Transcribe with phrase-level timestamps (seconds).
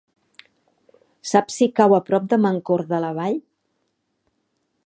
[1.33, 3.41] Saps si cau a prop de Mancor de la Vall?